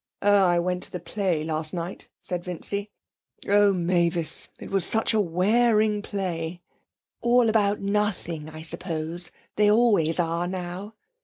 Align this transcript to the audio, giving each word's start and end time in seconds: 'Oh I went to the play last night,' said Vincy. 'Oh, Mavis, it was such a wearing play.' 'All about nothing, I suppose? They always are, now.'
'Oh 0.23 0.35
I 0.45 0.57
went 0.57 0.81
to 0.81 0.91
the 0.91 0.99
play 0.99 1.43
last 1.43 1.75
night,' 1.75 2.07
said 2.23 2.43
Vincy. 2.43 2.89
'Oh, 3.47 3.71
Mavis, 3.71 4.49
it 4.57 4.71
was 4.71 4.83
such 4.83 5.13
a 5.13 5.21
wearing 5.21 6.01
play.' 6.01 6.59
'All 7.21 7.47
about 7.49 7.81
nothing, 7.81 8.49
I 8.49 8.63
suppose? 8.63 9.29
They 9.57 9.69
always 9.69 10.19
are, 10.19 10.47
now.' 10.47 10.95